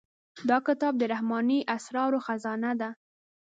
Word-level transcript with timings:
دا 0.49 0.57
کتاب 0.67 0.93
د 0.97 1.03
رحماني 1.11 1.59
اسرارو 1.75 2.19
خزانه 2.25 2.71
ده. 2.81 2.89